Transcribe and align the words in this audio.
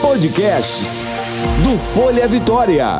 Podcasts 0.00 1.02
do 1.64 1.76
Folha 1.76 2.28
Vitória. 2.28 2.98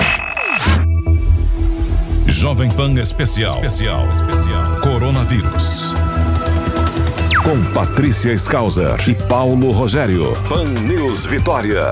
Jovem 2.26 2.68
Pan 2.68 2.92
Especial. 2.94 3.54
Especial. 3.54 4.10
Especial. 4.10 4.64
Coronavírus. 4.82 5.94
Com 7.44 7.72
Patrícia 7.72 8.32
Skauser 8.32 8.96
e 9.08 9.14
Paulo 9.28 9.70
Rogério. 9.70 10.24
Pan 10.48 10.64
News 10.64 11.24
Vitória. 11.24 11.90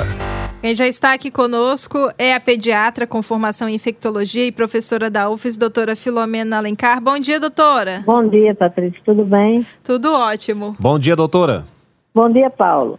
Quem 0.60 0.74
já 0.74 0.88
está 0.88 1.12
aqui 1.12 1.30
conosco 1.30 2.10
é 2.18 2.34
a 2.34 2.40
pediatra 2.40 3.06
com 3.06 3.22
formação 3.22 3.68
em 3.68 3.76
infectologia 3.76 4.44
e 4.44 4.50
professora 4.50 5.08
da 5.08 5.30
UFES, 5.30 5.56
doutora 5.56 5.94
Filomena 5.94 6.56
Alencar. 6.56 7.00
Bom 7.00 7.20
dia, 7.20 7.38
doutora. 7.38 8.02
Bom 8.04 8.28
dia, 8.28 8.52
Patrícia. 8.56 9.00
Tudo 9.04 9.24
bem? 9.24 9.64
Tudo 9.84 10.12
ótimo. 10.12 10.74
Bom 10.80 10.98
dia, 10.98 11.14
doutora. 11.14 11.64
Bom 12.12 12.28
dia, 12.28 12.50
Paulo. 12.50 12.98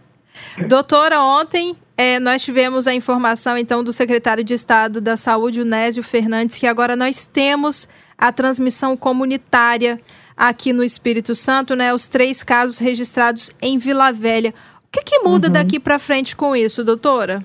Doutora, 0.66 1.22
ontem 1.22 1.76
é, 1.96 2.20
nós 2.20 2.42
tivemos 2.42 2.86
a 2.86 2.94
informação, 2.94 3.56
então, 3.56 3.82
do 3.82 3.92
secretário 3.92 4.44
de 4.44 4.54
Estado 4.54 5.00
da 5.00 5.16
Saúde, 5.16 5.62
Onésio 5.62 6.02
Fernandes, 6.02 6.58
que 6.58 6.66
agora 6.66 6.94
nós 6.94 7.24
temos 7.24 7.88
a 8.18 8.30
transmissão 8.32 8.96
comunitária 8.96 10.00
aqui 10.36 10.72
no 10.72 10.84
Espírito 10.84 11.34
Santo, 11.34 11.74
né? 11.74 11.94
Os 11.94 12.06
três 12.06 12.42
casos 12.42 12.78
registrados 12.78 13.50
em 13.60 13.78
Vila 13.78 14.12
Velha. 14.12 14.52
O 14.84 14.88
que, 14.92 15.02
que 15.02 15.18
muda 15.20 15.48
uhum. 15.48 15.52
daqui 15.54 15.80
para 15.80 15.98
frente 15.98 16.36
com 16.36 16.54
isso, 16.54 16.84
doutora? 16.84 17.42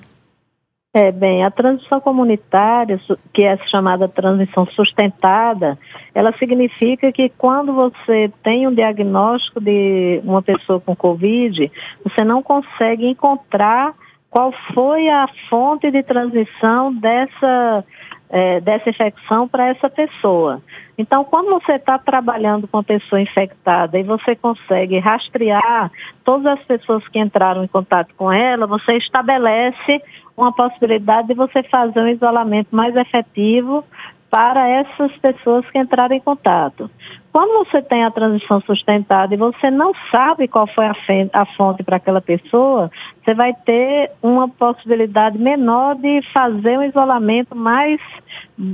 É, 0.94 1.10
bem, 1.10 1.42
a 1.42 1.50
transmissão 1.50 2.02
comunitária, 2.02 3.00
que 3.32 3.44
é 3.44 3.56
chamada 3.68 4.10
transmissão 4.10 4.66
sustentada, 4.66 5.80
ela 6.14 6.34
significa 6.38 7.14
que 7.14 7.30
quando 7.30 7.74
você 7.74 8.30
tem 8.44 8.68
um 8.68 8.76
diagnóstico 8.76 9.62
de 9.62 10.20
uma 10.26 10.42
pessoa 10.42 10.82
com 10.82 10.94
Covid, 10.94 11.72
você 12.04 12.26
não 12.26 12.44
consegue 12.44 13.08
encontrar 13.08 13.94
qual 14.30 14.52
foi 14.74 15.08
a 15.08 15.30
fonte 15.50 15.90
de 15.90 16.04
transmissão 16.04 16.94
dessa 16.94 17.86
é, 18.32 18.62
dessa 18.62 18.90
infecção 18.90 19.48
para 19.48 19.68
essa 19.68 19.90
pessoa. 19.90 20.62
Então, 20.98 21.24
quando 21.24 21.50
você 21.50 21.74
está 21.74 22.00
trabalhando 22.00 22.68
com 22.68 22.78
uma 22.78 22.84
pessoa 22.84 23.22
infectada 23.22 24.00
e 24.00 24.04
você 24.04 24.36
consegue 24.36 24.98
rastrear 25.00 25.92
todas 26.24 26.46
as 26.46 26.64
pessoas 26.64 27.06
que 27.10 27.20
entraram 27.20 27.64
em 27.64 27.68
contato 27.68 28.14
com 28.16 28.32
ela, 28.32 28.66
você 28.66 28.96
estabelece 28.96 30.02
uma 30.38 30.54
possibilidade 30.54 31.28
de 31.28 31.34
você 31.34 31.62
fazer 31.64 32.00
um 32.00 32.08
isolamento 32.08 32.74
mais 32.74 32.96
efetivo 32.96 33.84
para 34.32 34.66
essas 34.66 35.12
pessoas 35.18 35.70
que 35.70 35.78
entraram 35.78 36.16
em 36.16 36.22
contato. 36.22 36.90
Quando 37.34 37.66
você 37.66 37.82
tem 37.82 38.04
a 38.04 38.12
transição 38.12 38.62
sustentada 38.62 39.34
e 39.34 39.38
você 39.38 39.70
não 39.70 39.94
sabe 40.10 40.48
qual 40.48 40.68
foi 40.68 40.86
a, 40.86 41.46
fonte 41.58 41.84
para 41.84 41.98
aquela 41.98 42.22
pessoa, 42.22 42.90
você 43.24 43.34
vai 43.34 43.54
ter 43.54 44.12
uma 44.22 44.48
possibilidade 44.48 45.38
menor 45.38 45.96
de 45.96 46.22
fazer 46.34 46.78
um 46.78 46.84
isolamento 46.84 47.56
mais 47.56 48.00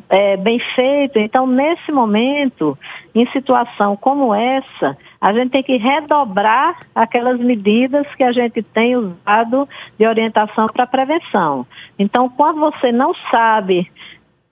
é, 0.09 0.37
bem 0.37 0.59
feito. 0.75 1.19
Então, 1.19 1.45
nesse 1.45 1.91
momento, 1.91 2.77
em 3.13 3.27
situação 3.27 3.95
como 3.95 4.33
essa, 4.33 4.97
a 5.19 5.33
gente 5.33 5.51
tem 5.51 5.63
que 5.63 5.77
redobrar 5.77 6.77
aquelas 6.95 7.39
medidas 7.39 8.07
que 8.15 8.23
a 8.23 8.31
gente 8.31 8.61
tem 8.61 8.95
usado 8.95 9.67
de 9.99 10.07
orientação 10.07 10.67
para 10.67 10.87
prevenção. 10.87 11.65
Então, 11.97 12.29
quando 12.29 12.59
você 12.59 12.91
não 12.91 13.13
sabe 13.31 13.91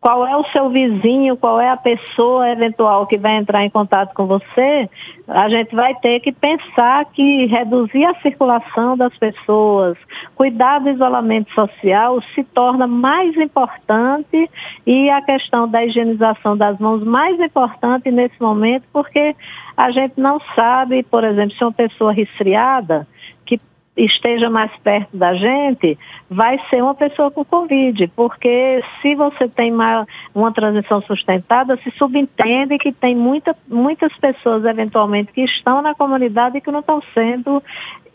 qual 0.05 0.27
é 0.27 0.37
o 0.37 0.43
seu 0.51 0.69
vizinho, 0.69 1.35
qual 1.35 1.59
é 1.59 1.67
a 1.67 1.75
pessoa 1.75 2.47
eventual 2.47 3.07
que 3.07 3.17
vai 3.17 3.37
entrar 3.37 3.65
em 3.65 3.71
contato 3.71 4.13
com 4.13 4.27
você, 4.27 4.87
a 5.27 5.49
gente 5.49 5.75
vai 5.75 5.95
ter 5.95 6.19
que 6.19 6.31
pensar 6.31 7.05
que 7.05 7.47
reduzir 7.47 8.05
a 8.05 8.13
circulação 8.21 8.95
das 8.95 9.17
pessoas, 9.17 9.97
cuidar 10.35 10.77
do 10.77 10.91
isolamento 10.91 11.51
social 11.55 12.21
se 12.35 12.43
torna 12.43 12.85
mais 12.85 13.35
importante 13.35 14.47
e 14.85 15.09
a 15.09 15.23
questão 15.23 15.67
da 15.67 15.83
higienização 15.83 16.55
das 16.55 16.77
mãos 16.77 17.03
mais 17.03 17.39
importante 17.39 18.11
nesse 18.11 18.39
momento, 18.39 18.83
porque 18.93 19.35
a 19.75 19.89
gente 19.89 20.21
não 20.21 20.39
sabe, 20.55 21.01
por 21.01 21.23
exemplo, 21.23 21.57
se 21.57 21.63
uma 21.63 21.73
pessoa 21.73 22.13
resfriada, 22.13 23.07
que 23.43 23.59
esteja 23.97 24.49
mais 24.49 24.71
perto 24.83 25.15
da 25.15 25.33
gente, 25.33 25.97
vai 26.29 26.59
ser 26.69 26.81
uma 26.81 26.93
pessoa 26.93 27.31
com 27.31 27.45
Covid, 27.45 28.07
porque 28.15 28.83
se 29.01 29.15
você 29.15 29.47
tem 29.47 29.71
uma, 29.71 30.05
uma 30.33 30.51
transição 30.51 31.01
sustentada, 31.01 31.77
se 31.77 31.91
subentende 31.91 32.77
que 32.77 32.91
tem 32.91 33.15
muita, 33.15 33.55
muitas 33.67 34.15
pessoas, 34.17 34.65
eventualmente, 34.65 35.31
que 35.31 35.41
estão 35.41 35.81
na 35.81 35.95
comunidade 35.95 36.57
e 36.57 36.61
que 36.61 36.71
não 36.71 36.81
estão 36.81 37.01
sendo 37.13 37.63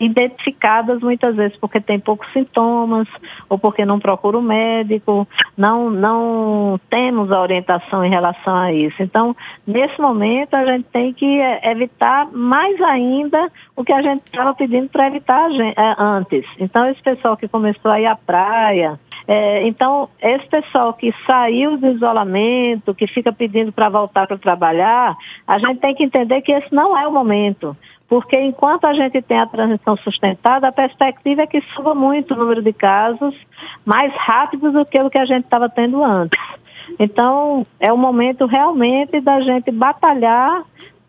identificadas 0.01 0.99
muitas 0.99 1.35
vezes 1.35 1.55
porque 1.57 1.79
tem 1.79 1.99
poucos 1.99 2.27
sintomas 2.33 3.07
ou 3.47 3.59
porque 3.59 3.85
não 3.85 3.99
procura 3.99 4.37
o 4.37 4.41
médico, 4.41 5.27
não, 5.55 5.91
não 5.91 6.79
temos 6.89 7.31
a 7.31 7.39
orientação 7.39 8.03
em 8.03 8.09
relação 8.09 8.57
a 8.57 8.73
isso. 8.73 9.01
Então, 9.01 9.35
nesse 9.65 10.01
momento, 10.01 10.55
a 10.55 10.65
gente 10.65 10.85
tem 10.85 11.13
que 11.13 11.39
é, 11.39 11.71
evitar 11.71 12.27
mais 12.31 12.81
ainda 12.81 13.51
o 13.75 13.83
que 13.83 13.93
a 13.93 14.01
gente 14.01 14.23
estava 14.23 14.55
pedindo 14.55 14.89
para 14.89 15.07
evitar 15.07 15.51
gente, 15.51 15.70
é, 15.75 15.95
antes. 15.97 16.45
Então, 16.59 16.87
esse 16.89 17.01
pessoal 17.01 17.35
que 17.37 17.47
começou 17.47 17.91
a 17.91 17.99
ir 17.99 18.05
à 18.05 18.15
praia, 18.15 18.99
é, 19.27 19.67
então, 19.67 20.09
esse 20.21 20.47
pessoal 20.47 20.93
que 20.93 21.13
saiu 21.25 21.77
do 21.77 21.87
isolamento, 21.87 22.93
que 22.93 23.07
fica 23.07 23.31
pedindo 23.31 23.71
para 23.71 23.89
voltar 23.89 24.27
para 24.27 24.37
trabalhar, 24.37 25.15
a 25.47 25.57
gente 25.57 25.79
tem 25.79 25.95
que 25.95 26.03
entender 26.03 26.41
que 26.41 26.51
esse 26.51 26.73
não 26.73 26.97
é 26.97 27.07
o 27.07 27.11
momento 27.11 27.75
porque 28.11 28.37
enquanto 28.37 28.83
a 28.83 28.93
gente 28.93 29.21
tem 29.21 29.39
a 29.39 29.47
transição 29.47 29.95
sustentada, 29.95 30.67
a 30.67 30.73
perspectiva 30.73 31.43
é 31.43 31.47
que 31.47 31.61
suba 31.73 31.95
muito 31.95 32.33
o 32.33 32.37
número 32.37 32.61
de 32.61 32.73
casos, 32.73 33.33
mais 33.85 34.13
rápido 34.13 34.69
do 34.69 34.83
que 34.83 35.01
o 35.01 35.09
que 35.09 35.17
a 35.17 35.23
gente 35.23 35.45
estava 35.45 35.69
tendo 35.69 36.03
antes. 36.03 36.37
Então, 36.99 37.65
é 37.79 37.91
o 37.93 37.97
momento 37.97 38.45
realmente 38.45 39.21
da 39.21 39.39
gente 39.39 39.71
batalhar 39.71 40.63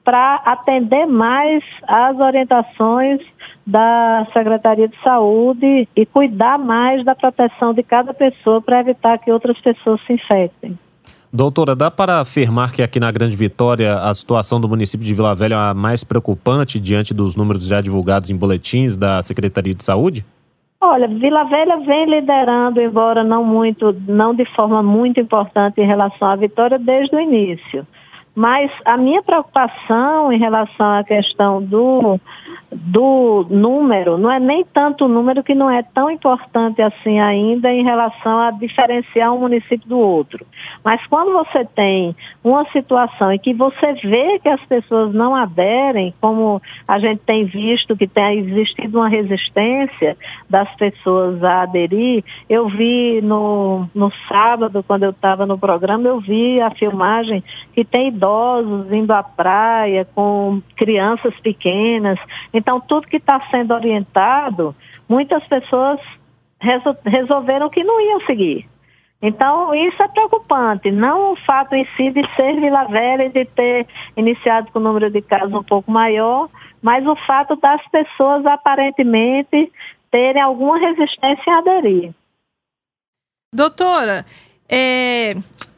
para 0.04 0.36
atender 0.44 1.06
mais 1.06 1.62
as 1.86 2.18
orientações 2.18 3.20
da 3.66 4.26
Secretaria 4.32 4.88
de 4.88 4.96
Saúde 5.02 5.88
e 5.94 6.06
cuidar 6.06 6.58
mais 6.58 7.04
da 7.04 7.14
proteção 7.14 7.72
de 7.72 7.82
cada 7.82 8.12
pessoa 8.12 8.60
para 8.60 8.80
evitar 8.80 9.18
que 9.18 9.30
outras 9.30 9.60
pessoas 9.60 10.00
se 10.06 10.14
infectem. 10.14 10.78
Doutora, 11.32 11.74
dá 11.74 11.90
para 11.90 12.20
afirmar 12.20 12.72
que 12.72 12.82
aqui 12.82 13.00
na 13.00 13.10
Grande 13.10 13.34
Vitória 13.34 13.98
a 14.00 14.12
situação 14.12 14.60
do 14.60 14.68
município 14.68 15.06
de 15.06 15.14
Vila 15.14 15.34
Velha 15.34 15.54
é 15.54 15.70
a 15.70 15.74
mais 15.74 16.04
preocupante 16.04 16.78
diante 16.78 17.14
dos 17.14 17.36
números 17.36 17.64
já 17.64 17.80
divulgados 17.80 18.28
em 18.28 18.36
boletins 18.36 18.98
da 18.98 19.22
Secretaria 19.22 19.72
de 19.72 19.82
Saúde? 19.82 20.26
Olha, 20.78 21.08
Vila 21.08 21.44
Velha 21.44 21.78
vem 21.78 22.04
liderando, 22.06 22.82
embora 22.82 23.24
não 23.24 23.44
muito, 23.44 23.96
não 24.06 24.34
de 24.34 24.44
forma 24.44 24.82
muito 24.82 25.20
importante 25.20 25.80
em 25.80 25.86
relação 25.86 26.28
à 26.28 26.36
Vitória 26.36 26.78
desde 26.78 27.16
o 27.16 27.20
início. 27.20 27.86
Mas 28.34 28.70
a 28.84 28.96
minha 28.96 29.22
preocupação 29.22 30.32
em 30.32 30.38
relação 30.38 30.86
à 30.86 31.04
questão 31.04 31.62
do, 31.62 32.18
do 32.74 33.46
número 33.50 34.16
não 34.16 34.30
é 34.30 34.40
nem 34.40 34.64
tanto 34.64 35.04
o 35.04 35.08
número 35.08 35.42
que 35.42 35.54
não 35.54 35.70
é 35.70 35.82
tão 35.82 36.10
importante 36.10 36.80
assim 36.80 37.20
ainda 37.20 37.72
em 37.72 37.82
relação 37.82 38.40
a 38.40 38.50
diferenciar 38.50 39.32
um 39.32 39.40
município 39.40 39.88
do 39.88 39.98
outro. 39.98 40.46
Mas 40.84 41.04
quando 41.06 41.32
você 41.32 41.64
tem 41.64 42.16
uma 42.42 42.64
situação 42.70 43.32
em 43.32 43.38
que 43.38 43.52
você 43.52 43.92
vê 43.94 44.38
que 44.38 44.48
as 44.48 44.64
pessoas 44.64 45.12
não 45.12 45.34
aderem, 45.34 46.14
como 46.20 46.60
a 46.88 46.98
gente 46.98 47.20
tem 47.20 47.44
visto 47.44 47.96
que 47.96 48.06
tem 48.06 48.38
existido 48.38 48.98
uma 48.98 49.08
resistência 49.08 50.16
das 50.48 50.72
pessoas 50.76 51.42
a 51.44 51.62
aderir, 51.62 52.24
eu 52.48 52.68
vi 52.68 53.20
no, 53.22 53.88
no 53.94 54.10
sábado, 54.28 54.84
quando 54.86 55.04
eu 55.04 55.10
estava 55.10 55.46
no 55.46 55.58
programa, 55.58 56.08
eu 56.08 56.18
vi 56.18 56.60
a 56.60 56.70
filmagem 56.70 57.42
que 57.74 57.84
tem 57.84 58.08
idosos 58.08 58.90
indo 58.92 59.12
à 59.12 59.22
praia 59.22 60.06
com 60.14 60.60
crianças 60.76 61.34
pequenas. 61.40 62.18
Então, 62.62 62.80
tudo 62.80 63.08
que 63.08 63.16
está 63.16 63.40
sendo 63.50 63.74
orientado, 63.74 64.72
muitas 65.08 65.44
pessoas 65.48 65.98
resolveram 67.04 67.68
que 67.68 67.82
não 67.82 68.00
iam 68.00 68.20
seguir. 68.20 68.68
Então, 69.20 69.74
isso 69.74 70.00
é 70.00 70.06
preocupante. 70.06 70.88
Não 70.92 71.32
o 71.32 71.36
fato 71.36 71.74
em 71.74 71.84
si 71.96 72.10
de 72.10 72.22
ser 72.36 72.60
Vila 72.60 72.84
Velha 72.84 73.24
e 73.24 73.30
de 73.30 73.44
ter 73.46 73.88
iniciado 74.16 74.70
com 74.70 74.78
o 74.78 74.82
número 74.82 75.10
de 75.10 75.20
casos 75.22 75.52
um 75.52 75.64
pouco 75.64 75.90
maior, 75.90 76.48
mas 76.80 77.04
o 77.04 77.16
fato 77.16 77.56
das 77.56 77.84
pessoas 77.88 78.46
aparentemente 78.46 79.72
terem 80.08 80.40
alguma 80.40 80.78
resistência 80.78 81.52
a 81.52 81.58
aderir. 81.58 82.14
Doutora, 83.52 84.24
é, 84.68 85.34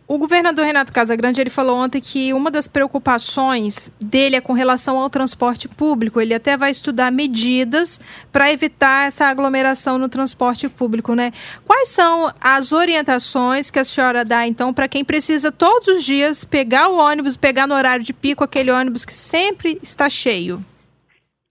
o 0.06 0.18
governador 0.18 0.66
Renato 0.66 0.92
Casagrande 0.92 1.40
ele 1.40 1.48
falou 1.48 1.76
ontem 1.76 1.98
que 1.98 2.34
uma 2.34 2.50
das 2.50 2.68
preocupações 2.68 3.90
dele 3.98 4.36
é 4.36 4.40
com 4.40 4.52
relação 4.52 4.98
ao 4.98 5.08
transporte 5.08 5.66
público. 5.66 6.20
Ele 6.20 6.34
até 6.34 6.58
vai 6.58 6.70
estudar 6.70 7.10
medidas 7.10 7.98
para 8.30 8.52
evitar 8.52 9.06
essa 9.06 9.24
aglomeração 9.26 9.98
no 9.98 10.08
transporte 10.08 10.68
público, 10.68 11.14
né? 11.14 11.32
Quais 11.66 11.88
são 11.88 12.30
as 12.38 12.70
orientações 12.70 13.70
que 13.70 13.78
a 13.78 13.84
senhora 13.84 14.26
dá 14.26 14.46
então 14.46 14.74
para 14.74 14.88
quem 14.88 15.02
precisa 15.04 15.50
todos 15.50 15.88
os 15.88 16.04
dias 16.04 16.44
pegar 16.44 16.88
o 16.88 16.98
ônibus, 16.98 17.34
pegar 17.34 17.66
no 17.66 17.74
horário 17.74 18.04
de 18.04 18.12
pico 18.12 18.44
aquele 18.44 18.70
ônibus 18.70 19.06
que 19.06 19.14
sempre 19.14 19.78
está 19.82 20.10
cheio? 20.10 20.62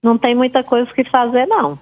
Não 0.00 0.16
tem 0.16 0.34
muita 0.34 0.62
coisa 0.62 0.92
que 0.92 1.02
fazer 1.04 1.46
não 1.46 1.78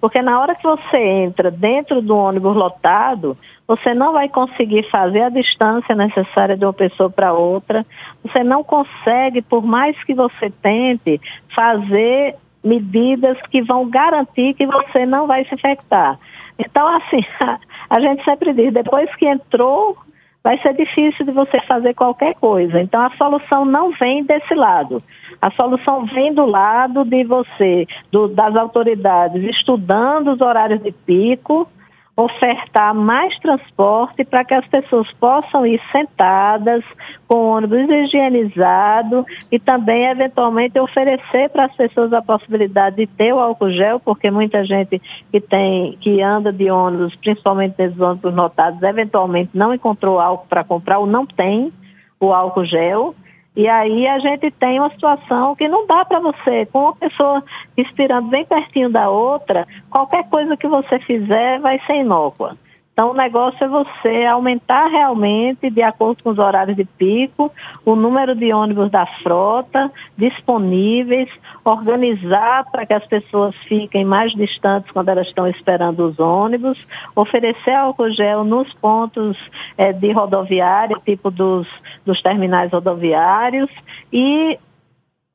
Porque 0.00 0.22
na 0.22 0.40
hora 0.40 0.54
que 0.54 0.62
você 0.62 0.96
entra 0.96 1.50
dentro 1.50 2.00
do 2.00 2.16
ônibus 2.16 2.56
lotado, 2.56 3.36
você 3.66 3.94
não 3.94 4.12
vai 4.12 4.28
conseguir 4.28 4.82
fazer 4.90 5.22
a 5.22 5.28
distância 5.30 5.94
necessária 5.94 6.56
de 6.56 6.64
uma 6.64 6.72
pessoa 6.72 7.08
para 7.08 7.32
outra. 7.32 7.84
Você 8.22 8.44
não 8.44 8.62
consegue, 8.62 9.40
por 9.40 9.64
mais 9.64 10.02
que 10.04 10.14
você 10.14 10.50
tente, 10.50 11.20
fazer 11.54 12.36
medidas 12.62 13.38
que 13.50 13.62
vão 13.62 13.88
garantir 13.88 14.54
que 14.54 14.66
você 14.66 15.06
não 15.06 15.26
vai 15.26 15.44
se 15.44 15.54
infectar. 15.54 16.18
Então, 16.58 16.86
assim, 16.96 17.24
a, 17.90 18.00
gente 18.00 18.24
sempre 18.24 18.52
diz, 18.52 18.72
depois 18.72 19.14
que 19.16 19.26
entrou, 19.26 19.96
vai 20.42 20.58
ser 20.58 20.74
difícil 20.74 21.24
de 21.24 21.32
você 21.32 21.60
fazer 21.62 21.94
qualquer 21.94 22.34
coisa. 22.34 22.80
Então, 22.80 23.02
a 23.02 23.10
solução 23.16 23.64
não 23.64 23.92
vem 23.92 24.24
desse 24.24 24.54
lado. 24.54 24.98
A 25.40 25.50
solução 25.50 26.04
vem 26.06 26.32
do 26.32 26.44
lado 26.44 27.04
de 27.04 27.24
você, 27.24 27.86
do, 28.10 28.28
das 28.28 28.54
autoridades, 28.56 29.42
estudando 29.42 30.32
os 30.32 30.40
horários 30.40 30.82
de 30.82 30.92
pico, 30.92 31.68
ofertar 32.16 32.94
mais 32.94 33.36
transporte 33.40 34.24
para 34.24 34.44
que 34.44 34.54
as 34.54 34.66
pessoas 34.68 35.10
possam 35.14 35.66
ir 35.66 35.80
sentadas, 35.90 36.84
com 37.26 37.50
ônibus 37.50 37.88
higienizado 37.90 39.26
e 39.50 39.58
também, 39.58 40.06
eventualmente, 40.06 40.78
oferecer 40.78 41.50
para 41.50 41.64
as 41.64 41.74
pessoas 41.74 42.12
a 42.12 42.22
possibilidade 42.22 42.96
de 42.96 43.06
ter 43.06 43.32
o 43.32 43.40
álcool 43.40 43.70
gel, 43.70 43.98
porque 43.98 44.30
muita 44.30 44.64
gente 44.64 45.02
que 45.32 45.40
tem, 45.40 45.96
que 46.00 46.22
anda 46.22 46.52
de 46.52 46.70
ônibus, 46.70 47.16
principalmente 47.16 47.74
nesses 47.78 48.00
ônibus 48.00 48.32
notados, 48.32 48.80
eventualmente 48.82 49.50
não 49.52 49.74
encontrou 49.74 50.20
álcool 50.20 50.46
para 50.46 50.62
comprar 50.62 50.98
ou 51.00 51.06
não 51.06 51.26
tem 51.26 51.72
o 52.20 52.32
álcool 52.32 52.64
gel. 52.64 53.14
E 53.56 53.68
aí 53.68 54.06
a 54.06 54.18
gente 54.18 54.50
tem 54.50 54.80
uma 54.80 54.90
situação 54.90 55.54
que 55.54 55.68
não 55.68 55.86
dá 55.86 56.04
para 56.04 56.18
você, 56.18 56.66
com 56.66 56.80
uma 56.80 56.96
pessoa 56.96 57.42
respirando 57.76 58.28
bem 58.28 58.44
pertinho 58.44 58.90
da 58.90 59.08
outra, 59.08 59.66
qualquer 59.88 60.28
coisa 60.28 60.56
que 60.56 60.66
você 60.66 60.98
fizer 60.98 61.60
vai 61.60 61.80
ser 61.86 61.96
inócua. 61.96 62.56
Então, 62.94 63.10
o 63.10 63.14
negócio 63.14 63.62
é 63.64 63.66
você 63.66 64.24
aumentar 64.24 64.86
realmente, 64.86 65.68
de 65.68 65.82
acordo 65.82 66.22
com 66.22 66.30
os 66.30 66.38
horários 66.38 66.76
de 66.76 66.84
pico, 66.84 67.52
o 67.84 67.96
número 67.96 68.36
de 68.36 68.52
ônibus 68.52 68.88
da 68.88 69.04
frota 69.04 69.90
disponíveis, 70.16 71.28
organizar 71.64 72.64
para 72.70 72.86
que 72.86 72.94
as 72.94 73.04
pessoas 73.04 73.52
fiquem 73.66 74.04
mais 74.04 74.30
distantes 74.32 74.92
quando 74.92 75.08
elas 75.08 75.26
estão 75.26 75.48
esperando 75.48 76.06
os 76.06 76.20
ônibus, 76.20 76.78
oferecer 77.16 77.74
álcool 77.74 78.12
gel 78.12 78.44
nos 78.44 78.72
pontos 78.74 79.36
é, 79.76 79.92
de 79.92 80.12
rodoviária, 80.12 80.96
tipo 81.04 81.32
dos, 81.32 81.66
dos 82.06 82.22
terminais 82.22 82.70
rodoviários, 82.70 83.70
e 84.12 84.56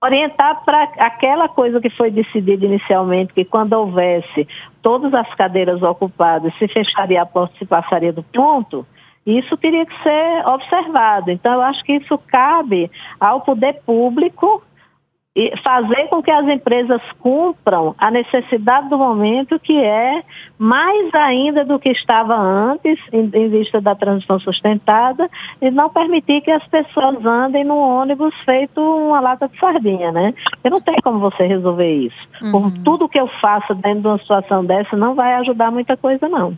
orientar 0.02 0.64
para 0.64 0.84
aquela 0.98 1.50
coisa 1.50 1.82
que 1.82 1.90
foi 1.90 2.10
decidida 2.10 2.66
inicialmente, 2.66 3.34
que 3.34 3.44
quando 3.44 3.74
houvesse 3.74 4.48
todas 4.82 5.14
as 5.14 5.34
cadeiras 5.36 5.82
ocupadas, 5.82 6.54
se 6.58 6.68
fecharia 6.68 7.22
a 7.22 7.26
porta, 7.26 7.56
se 7.58 7.66
passaria 7.66 8.14
do 8.14 8.24
ponto, 8.24 8.86
isso 9.26 9.58
teria 9.58 9.86
que 9.86 10.04
ser 10.04 10.48
observado. 10.48 11.30
Então, 11.32 11.54
eu 11.54 11.62
acho 11.62 11.84
que 11.84 11.94
isso 11.94 12.18
cabe 12.18 12.90
ao 13.20 13.42
poder 13.42 13.82
público 13.86 14.64
e 15.40 15.54
fazer 15.64 16.10
com 16.10 16.22
que 16.22 16.30
as 16.30 16.46
empresas 16.50 17.02
cumpram 17.18 17.96
a 17.98 18.12
necessidade 18.12 18.90
do 18.90 18.98
momento, 18.98 19.58
que 19.58 19.82
é 19.82 20.22
mais 20.58 21.14
ainda 21.14 21.64
do 21.64 21.80
que 21.80 21.88
estava 21.88 22.36
antes, 22.36 23.00
em, 23.14 23.32
em, 23.34 23.48
vista 23.48 23.80
da 23.80 23.96
transição 23.96 24.38
sustentada, 24.42 25.30
e 25.62 25.72
não 25.72 25.90
permitir 25.90 26.42
que 26.42 26.52
as 26.52 26.68
pessoas 26.68 27.26
andem 27.26 27.64
num 27.64 27.78
ônibus 27.78 28.36
feito 28.44 28.82
uma 28.82 29.22
lata 29.22 29.48
de 29.48 29.58
sardinha, 29.58 30.12
né? 30.12 30.34
Eu 30.62 30.72
não 30.72 30.82
tem 30.82 30.98
como 31.02 31.20
você 31.20 31.48
resolver 31.48 31.90
isso. 31.90 32.28
Uhum. 32.42 32.72
Tudo 32.84 33.08
que 33.08 33.18
eu 33.18 33.30
faço 33.40 33.74
dentro 33.76 34.02
de 34.02 34.08
uma 34.08 34.18
situação 34.18 34.66
dessa, 34.66 34.98
não 34.98 35.16
vai 35.16 35.36
ajudar 35.36 35.72
muita 35.72 35.96
coisa, 35.96 36.28
não. 36.28 36.58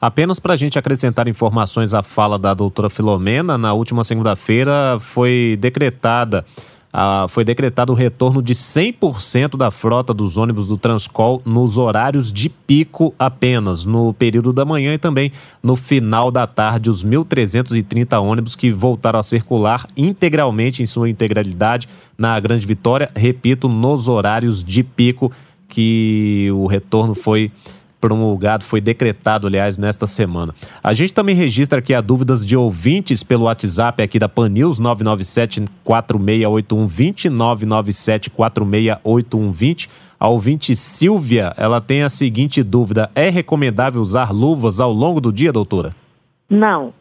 Apenas 0.00 0.40
para 0.40 0.54
a 0.54 0.56
gente 0.56 0.78
acrescentar 0.78 1.28
informações 1.28 1.92
à 1.92 2.02
fala 2.02 2.38
da 2.38 2.54
doutora 2.54 2.88
Filomena, 2.88 3.58
na 3.58 3.74
última 3.74 4.02
segunda-feira 4.02 4.98
foi 4.98 5.58
decretada 5.60 6.46
ah, 6.92 7.26
foi 7.28 7.42
decretado 7.42 7.92
o 7.92 7.96
retorno 7.96 8.42
de 8.42 8.54
100% 8.54 9.56
da 9.56 9.70
frota 9.70 10.12
dos 10.12 10.36
ônibus 10.36 10.68
do 10.68 10.76
Transcol 10.76 11.40
nos 11.44 11.78
horários 11.78 12.30
de 12.30 12.50
pico 12.50 13.14
apenas, 13.18 13.86
no 13.86 14.12
período 14.12 14.52
da 14.52 14.64
manhã 14.64 14.92
e 14.92 14.98
também 14.98 15.32
no 15.62 15.74
final 15.74 16.30
da 16.30 16.46
tarde, 16.46 16.90
os 16.90 17.02
1.330 17.02 18.20
ônibus 18.20 18.54
que 18.54 18.70
voltaram 18.70 19.18
a 19.18 19.22
circular 19.22 19.86
integralmente, 19.96 20.82
em 20.82 20.86
sua 20.86 21.08
integralidade, 21.08 21.88
na 22.18 22.38
Grande 22.38 22.66
Vitória, 22.66 23.10
repito, 23.16 23.68
nos 23.68 24.06
horários 24.06 24.62
de 24.62 24.82
pico, 24.82 25.32
que 25.68 26.50
o 26.52 26.66
retorno 26.66 27.14
foi 27.14 27.50
promulgado, 28.02 28.64
foi 28.64 28.80
decretado, 28.80 29.46
aliás, 29.46 29.78
nesta 29.78 30.08
semana. 30.08 30.52
A 30.82 30.92
gente 30.92 31.14
também 31.14 31.36
registra 31.36 31.78
aqui 31.78 31.94
a 31.94 32.00
dúvidas 32.00 32.44
de 32.44 32.56
ouvintes 32.56 33.22
pelo 33.22 33.44
WhatsApp 33.44 34.02
aqui 34.02 34.18
da 34.18 34.28
Pan 34.28 34.48
News, 34.48 34.80
997-468120, 34.80 37.30
997-468120. 37.30 39.88
A 40.18 40.28
ouvinte 40.28 40.74
Silvia, 40.74 41.54
ela 41.56 41.80
tem 41.80 42.02
a 42.02 42.08
seguinte 42.08 42.60
dúvida: 42.62 43.08
é 43.14 43.30
recomendável 43.30 44.02
usar 44.02 44.32
luvas 44.32 44.80
ao 44.80 44.92
longo 44.92 45.20
do 45.20 45.32
dia, 45.32 45.52
doutora? 45.52 45.92
Não. 46.50 46.92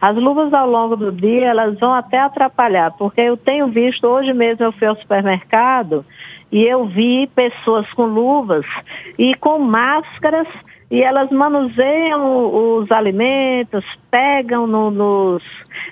As 0.00 0.16
luvas 0.16 0.52
ao 0.54 0.68
longo 0.68 0.96
do 0.96 1.10
dia, 1.10 1.46
elas 1.46 1.78
vão 1.78 1.92
até 1.92 2.18
atrapalhar, 2.18 2.92
porque 2.96 3.20
eu 3.20 3.36
tenho 3.36 3.66
visto, 3.66 4.06
hoje 4.06 4.32
mesmo 4.32 4.64
eu 4.64 4.72
fui 4.72 4.86
ao 4.86 4.96
supermercado 4.96 6.04
e 6.52 6.64
eu 6.64 6.86
vi 6.86 7.26
pessoas 7.34 7.90
com 7.92 8.04
luvas 8.04 8.64
e 9.18 9.34
com 9.34 9.58
máscaras 9.58 10.46
e 10.90 11.02
elas 11.02 11.30
manuseiam 11.30 12.78
os 12.78 12.90
alimentos, 12.90 13.84
pegam 14.10 14.66
no, 14.66 14.90
nos, 14.90 15.42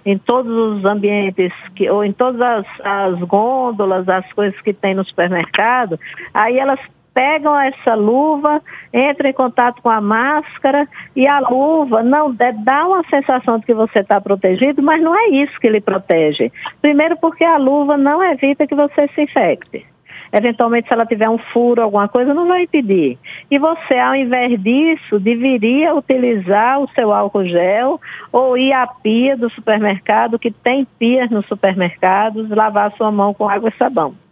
em 0.06 0.16
todos 0.16 0.52
os 0.52 0.84
ambientes, 0.84 1.52
que, 1.74 1.90
ou 1.90 2.02
em 2.02 2.12
todas 2.12 2.40
as, 2.40 2.66
as 2.82 3.18
gôndolas, 3.20 4.08
as 4.08 4.32
coisas 4.32 4.58
que 4.62 4.72
tem 4.72 4.94
no 4.94 5.04
supermercado, 5.04 6.00
aí 6.32 6.58
elas 6.58 6.80
pegam 7.16 7.58
essa 7.58 7.94
luva, 7.94 8.62
entram 8.92 9.30
em 9.30 9.32
contato 9.32 9.80
com 9.80 9.88
a 9.88 10.02
máscara 10.02 10.86
e 11.16 11.26
a 11.26 11.40
luva 11.40 12.02
não 12.02 12.30
dá 12.30 12.86
uma 12.86 13.02
sensação 13.08 13.58
de 13.58 13.64
que 13.64 13.72
você 13.72 14.00
está 14.00 14.20
protegido, 14.20 14.82
mas 14.82 15.02
não 15.02 15.18
é 15.18 15.28
isso 15.30 15.58
que 15.58 15.70
lhe 15.70 15.80
protege. 15.80 16.52
Primeiro 16.82 17.16
porque 17.16 17.42
a 17.42 17.56
luva 17.56 17.96
não 17.96 18.22
evita 18.22 18.66
que 18.66 18.74
você 18.74 19.08
se 19.14 19.22
infecte. 19.22 19.86
Eventualmente, 20.30 20.88
se 20.88 20.92
ela 20.92 21.06
tiver 21.06 21.30
um 21.30 21.38
furo, 21.38 21.80
alguma 21.80 22.06
coisa, 22.06 22.34
não 22.34 22.46
vai 22.46 22.64
impedir. 22.64 23.16
E 23.50 23.58
você, 23.58 23.94
ao 23.94 24.14
invés 24.14 24.60
disso, 24.60 25.18
deveria 25.18 25.94
utilizar 25.94 26.80
o 26.80 26.88
seu 26.90 27.14
álcool 27.14 27.46
gel 27.46 27.98
ou 28.30 28.58
ir 28.58 28.74
à 28.74 28.86
pia 28.86 29.38
do 29.38 29.48
supermercado, 29.48 30.38
que 30.38 30.50
tem 30.50 30.86
pias 30.98 31.30
nos 31.30 31.46
supermercados, 31.46 32.50
lavar 32.50 32.92
sua 32.92 33.10
mão 33.10 33.32
com 33.32 33.48
água 33.48 33.70
e 33.70 33.78
sabão. 33.78 34.25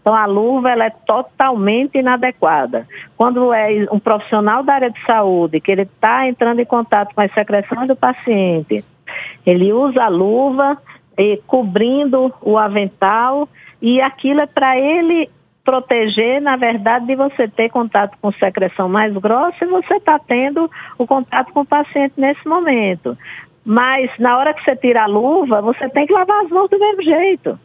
Então, 0.00 0.14
a 0.14 0.26
luva 0.26 0.70
ela 0.70 0.84
é 0.84 0.90
totalmente 0.90 1.98
inadequada. 1.98 2.86
Quando 3.16 3.52
é 3.52 3.70
um 3.92 3.98
profissional 3.98 4.62
da 4.62 4.74
área 4.74 4.90
de 4.90 5.00
saúde, 5.04 5.60
que 5.60 5.70
ele 5.70 5.82
está 5.82 6.26
entrando 6.26 6.60
em 6.60 6.64
contato 6.64 7.14
com 7.14 7.20
as 7.20 7.32
secreções 7.32 7.88
do 7.88 7.96
paciente, 7.96 8.84
ele 9.44 9.72
usa 9.72 10.04
a 10.04 10.08
luva 10.08 10.78
e, 11.16 11.36
cobrindo 11.46 12.32
o 12.40 12.56
avental 12.56 13.48
e 13.80 14.00
aquilo 14.00 14.40
é 14.40 14.46
para 14.46 14.78
ele 14.78 15.28
proteger, 15.64 16.40
na 16.40 16.56
verdade, 16.56 17.06
de 17.06 17.14
você 17.14 17.46
ter 17.46 17.68
contato 17.68 18.16
com 18.22 18.32
secreção 18.32 18.88
mais 18.88 19.12
grossa 19.14 19.64
e 19.64 19.68
você 19.68 19.96
está 19.96 20.18
tendo 20.18 20.70
o 20.96 21.06
contato 21.06 21.52
com 21.52 21.60
o 21.60 21.66
paciente 21.66 22.14
nesse 22.16 22.48
momento. 22.48 23.18
Mas 23.66 24.10
na 24.18 24.38
hora 24.38 24.54
que 24.54 24.64
você 24.64 24.74
tira 24.74 25.02
a 25.02 25.06
luva, 25.06 25.60
você 25.60 25.86
tem 25.90 26.06
que 26.06 26.12
lavar 26.14 26.42
as 26.42 26.50
mãos 26.50 26.70
do 26.70 26.78
mesmo 26.78 27.02
jeito. 27.02 27.60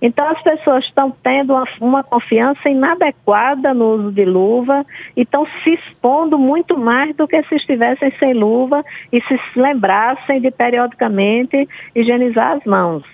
Então 0.00 0.28
as 0.28 0.42
pessoas 0.42 0.84
estão 0.84 1.14
tendo 1.22 1.52
uma, 1.52 1.64
uma, 1.80 2.02
confiança 2.02 2.68
inadequada 2.68 3.72
no 3.72 3.94
uso 3.94 4.12
de 4.12 4.24
luva 4.24 4.84
e 5.16 5.22
estão 5.22 5.46
se 5.62 5.74
expondo 5.74 6.36
muito 6.38 6.76
mais 6.76 7.14
do 7.14 7.28
que 7.28 7.40
se 7.44 7.54
estivessem 7.54 8.12
sem 8.18 8.34
luva 8.34 8.84
e 9.12 9.20
se 9.22 9.38
lembrassem 9.54 10.40
de 10.40 10.50
periodicamente 10.50 11.68
higienizar 11.94 12.56
as 12.56 12.64
mãos. 12.64 13.04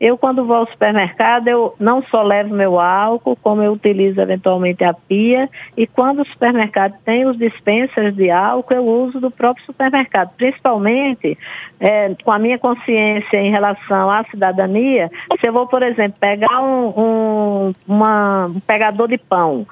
Eu, 0.00 0.18
quando 0.18 0.44
vou 0.44 0.56
ao 0.56 0.66
supermercado, 0.66 1.48
eu 1.48 1.74
não 1.78 2.02
só 2.02 2.22
levo 2.22 2.54
meu 2.54 2.80
álcool, 2.80 3.36
como 3.36 3.62
eu 3.62 3.72
utilizo 3.72 4.20
eventualmente 4.20 4.82
a 4.82 4.92
pia. 4.92 5.48
E 5.76 5.86
quando 5.86 6.22
o 6.22 6.26
supermercado 6.26 6.94
tem 7.04 7.24
os 7.26 7.38
dispensers 7.38 8.14
de 8.14 8.30
álcool, 8.30 8.74
eu 8.74 8.84
uso 8.84 9.20
do 9.20 9.30
próprio 9.30 9.64
supermercado. 9.64 10.30
Principalmente 10.36 11.38
é, 11.78 12.14
com 12.24 12.32
a 12.32 12.38
minha 12.38 12.58
consciência 12.58 13.36
em 13.36 13.50
relação 13.50 14.10
à 14.10 14.24
cidadania. 14.24 15.10
Se 15.40 15.46
eu 15.46 15.52
vou, 15.52 15.66
por 15.68 15.82
exemplo, 15.82 16.18
pegar 16.18 16.60
um, 16.60 16.88
um, 16.88 17.72
uma, 17.86 18.46
um 18.46 18.60
pegador 18.60 19.08
de 19.08 19.16
pão 19.16 19.66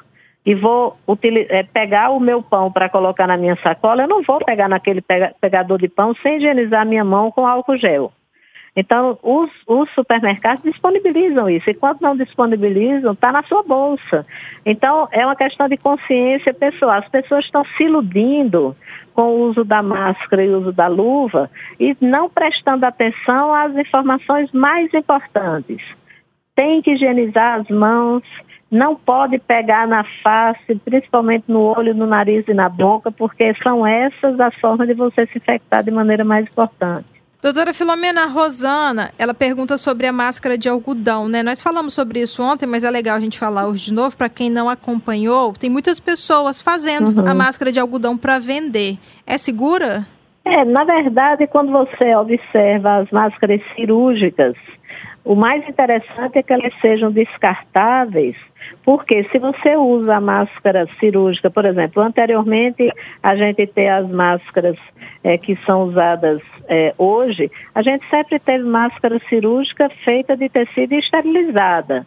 e 0.47 0.55
vou 0.55 0.97
é, 1.49 1.62
pegar 1.64 2.11
o 2.11 2.21
meu 2.21 2.43
pão 2.43 2.71
para 2.71 2.88
colocar 2.88 3.26
na 3.26 3.37
minha 3.37 3.57
sacola, 3.57 4.02
eu 4.02 4.09
não 4.09 4.23
vou 4.23 4.38
pegar 4.38 4.69
naquele 4.69 5.02
pegador 5.41 5.79
de 5.79 5.88
pão 5.88 6.14
sem 6.14 6.37
higienizar 6.37 6.87
minha 6.87 7.05
mão 7.05 7.31
com 7.31 7.47
álcool 7.47 7.76
gel. 7.76 8.12
Então, 8.75 9.19
os, 9.23 9.50
os 9.67 9.91
supermercados 9.91 10.62
disponibilizam 10.62 11.49
isso. 11.49 11.69
E 11.69 11.75
quando 11.75 12.00
não 12.00 12.17
disponibilizam, 12.17 13.12
está 13.12 13.31
na 13.31 13.43
sua 13.43 13.62
bolsa. 13.62 14.26
Então, 14.64 15.09
é 15.12 15.26
uma 15.26 15.37
questão 15.37 15.69
de 15.69 15.76
consciência 15.76 16.55
pessoal. 16.55 16.93
As 16.93 17.09
pessoas 17.09 17.45
estão 17.45 17.64
se 17.76 17.85
iludindo 17.85 18.75
com 19.12 19.23
o 19.25 19.41
uso 19.49 19.62
da 19.62 19.83
máscara 19.83 20.43
e 20.43 20.49
o 20.49 20.61
uso 20.61 20.73
da 20.73 20.87
luva 20.87 21.50
e 21.79 21.95
não 22.00 22.31
prestando 22.31 22.87
atenção 22.87 23.55
às 23.55 23.76
informações 23.76 24.50
mais 24.52 24.93
importantes. 24.95 25.83
Tem 26.57 26.81
que 26.81 26.93
higienizar 26.93 27.61
as 27.61 27.69
mãos, 27.69 28.23
não 28.71 28.97
pode 28.97 29.38
pegar 29.38 29.87
na 29.87 30.02
face, 30.23 30.75
principalmente 30.83 31.45
no 31.47 31.61
olho, 31.61 31.95
no 31.95 32.07
nariz 32.07 32.47
e 32.49 32.55
na 32.55 32.71
boca, 32.71 33.12
porque 33.12 33.52
são 33.62 33.87
essas 33.87 34.41
as 34.41 34.55
formas 34.57 34.88
de 34.88 34.95
você 34.95 35.26
se 35.26 35.37
infectar 35.37 35.85
de 35.85 35.91
maneira 35.91 36.25
mais 36.25 36.47
importante. 36.47 37.12
Doutora 37.42 37.75
Filomena 37.75 38.26
Rosana, 38.26 39.11
ela 39.18 39.34
pergunta 39.34 39.76
sobre 39.76 40.06
a 40.06 40.12
máscara 40.12 40.56
de 40.56 40.68
algodão, 40.68 41.26
né? 41.26 41.42
Nós 41.42 41.61
falamos 41.61 41.92
sobre 41.92 42.20
isso 42.20 42.40
ontem, 42.40 42.66
mas 42.66 42.84
é 42.84 42.90
legal 42.90 43.16
a 43.16 43.20
gente 43.20 43.37
falar 43.37 43.66
hoje 43.66 43.87
de 43.87 43.92
novo 43.92 44.16
para 44.16 44.28
quem 44.28 44.49
não 44.49 44.68
acompanhou. 44.68 45.52
Tem 45.52 45.68
muitas 45.68 45.99
pessoas 45.99 46.62
fazendo 46.62 47.20
uhum. 47.20 47.26
a 47.26 47.34
máscara 47.34 47.72
de 47.72 47.80
algodão 47.80 48.16
para 48.16 48.38
vender. 48.38 48.96
É 49.26 49.37
segura? 49.37 50.06
É, 50.44 50.64
na 50.64 50.84
verdade, 50.84 51.49
quando 51.49 51.72
você 51.72 52.14
observa 52.14 52.99
as 52.99 53.11
máscaras 53.11 53.61
cirúrgicas, 53.75 54.54
o 55.25 55.37
mais 55.37 55.67
interessante 55.69 56.38
é 56.38 56.43
que 56.43 56.52
elas 56.52 56.75
sejam 56.81 57.11
descartáveis, 57.11 58.37
porque 58.85 59.23
se 59.25 59.38
você 59.38 59.76
usa 59.76 60.17
a 60.17 60.21
máscara 60.21 60.87
cirúrgica, 60.99 61.49
por 61.49 61.64
exemplo, 61.64 62.02
anteriormente 62.02 62.93
a 63.23 63.37
gente 63.37 63.67
tem 63.69 63.88
as 63.88 64.09
máscaras 64.11 64.76
é, 65.23 65.38
que 65.38 65.57
são 65.64 65.85
usadas 65.85 66.43
é, 66.69 66.93
hoje, 66.99 67.50
a 67.75 67.83
gente 67.83 68.05
sempre 68.09 68.41
teve 68.41 68.64
máscara 68.64 69.21
cirúrgica 69.29 69.88
feita 70.05 70.37
de 70.37 70.49
tecido 70.49 70.95
esterilizada. 70.95 72.05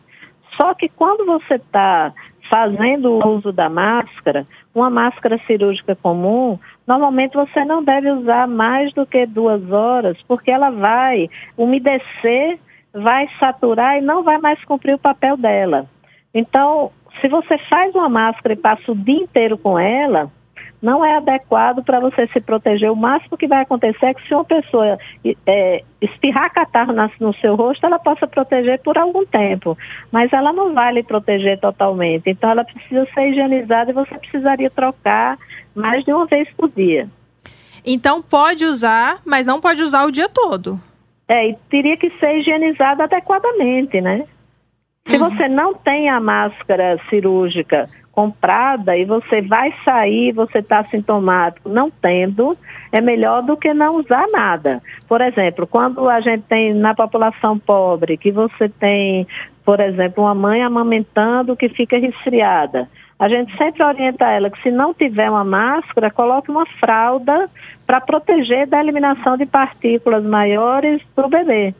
Só 0.58 0.74
que 0.74 0.90
quando 0.90 1.26
você 1.26 1.56
está 1.56 2.14
fazendo 2.50 3.14
o 3.14 3.28
uso 3.28 3.52
da 3.52 3.70
máscara, 3.70 4.46
uma 4.74 4.90
máscara 4.90 5.40
cirúrgica 5.48 5.96
comum, 5.96 6.60
normalmente 6.86 7.34
você 7.34 7.64
não 7.66 7.84
deve 7.84 8.12
usar 8.12 8.48
mais 8.48 8.94
do 8.94 9.06
que 9.06 9.26
duas 9.26 9.72
horas, 9.72 10.18
porque 10.28 10.52
ela 10.52 10.70
vai 10.70 11.30
umedecer 11.58 12.60
vai 12.96 13.28
saturar 13.40 13.98
e 13.98 14.02
não 14.02 14.24
vai 14.24 14.38
mais 14.38 14.64
cumprir 14.64 14.96
o 14.96 15.00
papel 15.00 15.36
dela. 15.36 15.86
Então, 16.34 16.92
se 17.22 17.28
você 17.28 17.58
faz 17.70 17.94
uma 17.94 18.10
máscara 18.10 18.54
e 18.54 18.58
passa 18.58 18.92
o 18.92 18.96
dia 18.96 19.22
inteiro 19.22 19.58
com 19.58 19.78
ela, 19.78 20.32
não 20.82 21.04
é 21.04 21.18
adequado 21.18 21.84
para 21.84 22.00
você 22.00 22.28
se 22.28 22.40
proteger. 22.40 22.92
O 22.92 22.96
máximo 22.96 23.38
que 23.38 23.48
vai 23.48 23.62
acontecer 23.62 24.06
é 24.06 24.14
que 24.14 24.25
se 24.28 24.34
uma 24.34 24.44
pessoa 24.44 24.98
é, 25.48 25.84
espirrar 26.02 26.54
catarro 26.54 26.94
no 27.20 27.34
seu 27.36 27.56
rosto, 27.56 27.86
ela 27.86 28.00
possa 28.00 28.28
proteger 28.28 28.80
por 28.82 28.98
algum 28.98 29.25
tempo, 29.25 29.78
mas 30.12 30.32
ela 30.32 30.54
não 30.54 30.74
vai 30.74 30.94
lhe 30.94 31.04
proteger 31.04 31.60
totalmente. 31.60 32.30
Então, 32.30 32.50
ela 32.50 32.64
precisa 32.64 33.08
ser 33.14 33.30
higienizada 33.30 33.92
e 33.92 33.94
você 33.94 34.16
precisaria 34.18 34.70
trocar 34.70 35.38
mais 35.74 36.04
de 36.04 36.14
uma 36.14 36.25
vez 36.25 36.48
por 36.56 36.70
dia. 36.70 37.10
Então, 37.86 38.22
pode 38.22 38.66
usar, 38.66 39.20
mas 39.25 39.46
não 39.46 39.60
pode 39.60 39.82
usar 39.82 40.06
o 40.06 40.12
dia 40.12 40.30
todo. 40.30 40.80
É, 41.27 41.50
e 41.50 41.58
teria 41.70 41.98
que 41.98 42.10
ser 42.20 42.38
higienizado 42.38 43.01
adequadamente, 43.03 44.00
né? 44.00 44.25
Se 45.08 45.17
uhum. 45.17 45.29
você 45.29 45.48
não 45.48 45.74
tem 45.74 46.10
a 46.10 46.20
máscara 46.20 47.00
cirúrgica 47.10 47.89
comprada 48.12 48.98
e 48.98 49.03
você 49.03 49.41
vai 49.41 49.74
sair, 49.84 50.32
você 50.32 50.60
está 50.60 50.84
sintomático 50.86 51.67
não 51.67 51.91
tendo, 51.91 52.58
é 52.91 53.01
melhor 53.01 53.44
do 53.44 53.58
que 53.58 53.74
não 53.74 53.98
usar 53.98 54.25
nada. 54.32 54.82
Por 55.08 55.20
exemplo, 55.20 55.67
quando 55.67 56.08
a 56.08 56.22
gente 56.22 56.44
tem 56.44 56.74
na 56.74 56.96
população 56.96 57.60
pobre, 57.60 58.17
que 58.17 58.32
você 58.32 58.70
tem, 58.70 59.27
por 59.65 59.82
exemplo, 59.82 60.24
uma 60.24 60.34
mãe 60.34 60.63
amamentando 60.63 61.58
que 61.58 61.67
fica 61.67 62.00
resfriada, 62.00 62.89
a 63.18 63.30
gente 63.30 63.56
sempre 63.58 63.84
orienta 63.84 64.26
ela 64.26 64.50
que 64.50 64.62
se 64.62 64.70
não 64.70 64.94
tiver 64.94 65.30
uma 65.30 65.44
máscara, 65.44 66.12
coloque 66.12 66.52
uma 66.52 66.66
fralda 66.66 67.50
para 67.86 68.02
proteger 68.02 68.68
da 68.68 68.80
eliminação 68.80 69.38
de 69.38 69.46
partículas 69.46 70.24
maiores 70.24 71.02
para 71.16 71.26
o 71.26 71.30
bebê. 71.30 71.74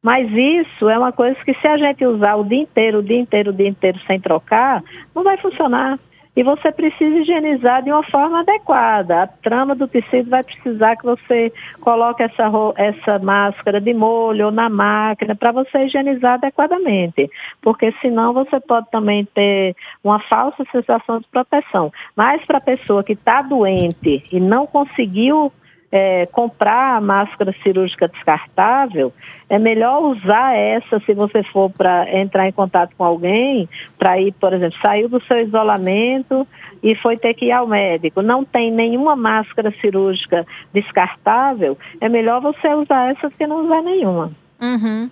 Mas 0.00 0.30
isso 0.32 0.88
é 0.88 0.98
uma 0.98 1.12
coisa 1.12 1.36
que 1.44 1.54
se 1.54 1.66
a 1.66 1.76
gente 1.76 2.04
usar 2.04 2.36
o 2.36 2.44
dia 2.44 2.62
inteiro, 2.62 2.98
o 2.98 3.02
dia 3.02 3.18
inteiro, 3.18 3.50
o 3.50 3.54
dia 3.54 3.68
inteiro 3.68 3.98
sem 4.06 4.20
trocar, 4.20 4.82
não 5.14 5.22
vai 5.22 5.36
funcionar 5.36 5.98
e 6.34 6.42
você 6.42 6.72
precisa 6.72 7.18
higienizar 7.18 7.82
de 7.82 7.90
uma 7.92 8.02
forma 8.02 8.40
adequada. 8.40 9.22
A 9.22 9.26
trama 9.26 9.74
do 9.74 9.86
tecido 9.86 10.30
vai 10.30 10.42
precisar 10.42 10.96
que 10.96 11.04
você 11.04 11.52
coloque 11.80 12.22
essa, 12.22 12.50
essa 12.76 13.18
máscara 13.18 13.80
de 13.80 13.92
molho 13.92 14.46
ou 14.46 14.52
na 14.52 14.68
máquina 14.68 15.34
para 15.34 15.52
você 15.52 15.84
higienizar 15.84 16.34
adequadamente, 16.34 17.30
porque 17.60 17.92
senão 18.00 18.32
você 18.32 18.58
pode 18.60 18.90
também 18.90 19.24
ter 19.26 19.76
uma 20.02 20.18
falsa 20.20 20.64
sensação 20.72 21.20
de 21.20 21.26
proteção. 21.28 21.92
Mas 22.16 22.44
para 22.46 22.58
a 22.58 22.62
pessoa 22.62 23.04
que 23.04 23.12
está 23.12 23.42
doente 23.42 24.22
e 24.32 24.40
não 24.40 24.66
conseguiu 24.66 25.52
é, 25.92 26.26
comprar 26.32 26.96
a 26.96 27.00
máscara 27.02 27.54
cirúrgica 27.62 28.08
descartável, 28.08 29.12
é 29.48 29.58
melhor 29.58 30.02
usar 30.02 30.56
essa 30.56 30.98
se 31.00 31.12
você 31.12 31.42
for 31.42 31.70
para 31.70 32.10
entrar 32.18 32.48
em 32.48 32.52
contato 32.52 32.94
com 32.96 33.04
alguém, 33.04 33.68
para 33.98 34.18
ir, 34.18 34.32
por 34.32 34.54
exemplo, 34.54 34.78
saiu 34.82 35.10
do 35.10 35.22
seu 35.24 35.40
isolamento 35.40 36.48
e 36.82 36.94
foi 36.94 37.18
ter 37.18 37.34
que 37.34 37.44
ir 37.46 37.52
ao 37.52 37.66
médico. 37.66 38.22
Não 38.22 38.42
tem 38.42 38.72
nenhuma 38.72 39.14
máscara 39.14 39.70
cirúrgica 39.80 40.46
descartável, 40.72 41.76
é 42.00 42.08
melhor 42.08 42.40
você 42.40 42.72
usar 42.74 43.10
essa 43.10 43.28
do 43.28 43.36
que 43.36 43.46
não 43.46 43.66
usar 43.66 43.82
nenhuma. 43.82 44.32
Uhum. 44.60 45.10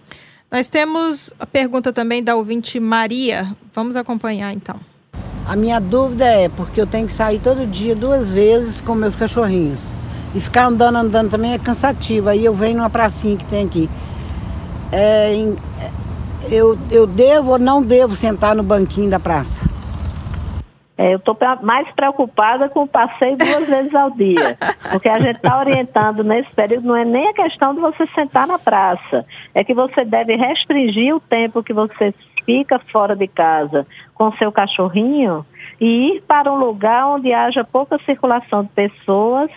Nós 0.51 0.69
temos 0.69 1.33
a 1.39 1.47
pergunta 1.47 1.93
também 1.93 2.25
da 2.25 2.35
ouvinte 2.35 2.81
Maria. 2.81 3.55
Vamos 3.73 3.95
acompanhar 3.97 4.53
então. 4.53 4.77
A 5.47 5.55
minha 5.55 5.79
dúvida 5.79 6.25
é 6.25 6.49
porque 6.49 6.81
eu 6.81 6.87
tenho 6.87 7.07
que 7.07 7.13
sair 7.13 7.39
todo 7.39 7.67
dia 7.67 7.95
duas 7.95 8.33
vezes 8.33 8.81
com 8.81 8.95
meus 8.95 9.15
cachorrinhos. 9.15 9.93
E 10.35 10.41
ficar 10.41 10.67
andando, 10.67 10.97
andando 10.97 11.31
também 11.31 11.55
é 11.55 11.59
cansativo. 11.59 12.29
Aí 12.29 12.45
eu 12.45 12.55
venho 12.55 12.77
numa 12.77 12.91
pracinha 12.91 13.37
que 13.37 13.45
tem 13.47 13.67
aqui. 13.67 13.91
É, 14.93 15.33
eu, 16.51 16.79
eu 16.91 17.07
devo 17.07 17.53
ou 17.53 17.59
não 17.59 17.83
devo 17.83 18.15
sentar 18.15 18.55
no 18.55 18.63
banquinho 18.63 19.11
da 19.11 19.21
praça? 19.21 19.69
É, 21.01 21.15
eu 21.15 21.17
estou 21.17 21.35
mais 21.63 21.91
preocupada 21.93 22.69
com 22.69 22.83
o 22.83 22.87
passeio 22.87 23.35
duas 23.35 23.67
vezes 23.67 23.95
ao 23.95 24.11
dia, 24.11 24.59
porque 24.91 25.09
a 25.09 25.19
gente 25.19 25.37
está 25.37 25.59
orientando 25.59 26.23
nesse 26.23 26.53
período, 26.53 26.89
não 26.89 26.97
é 26.97 27.07
nem 27.07 27.29
a 27.29 27.33
questão 27.33 27.75
de 27.75 27.81
você 27.81 28.07
sentar 28.09 28.47
na 28.47 28.59
praça, 28.59 29.25
é 29.55 29.65
que 29.65 29.73
você 29.73 30.05
deve 30.05 30.37
restringir 30.37 31.17
o 31.17 31.21
tempo 31.21 31.63
que 31.63 31.73
você 31.73 32.13
fica 32.45 32.79
fora 32.93 33.17
de 33.17 33.27
casa 33.27 33.87
com 34.15 34.31
seu 34.33 34.53
cachorrinho 34.53 35.43
e 35.81 36.17
ir 36.17 36.23
para 36.29 36.53
um 36.53 36.59
lugar 36.59 37.07
onde 37.07 37.33
haja 37.33 37.65
pouca 37.65 37.99
circulação 38.05 38.65
de 38.65 38.69
pessoas 38.69 39.51